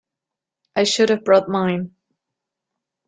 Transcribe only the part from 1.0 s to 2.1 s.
have brought mine.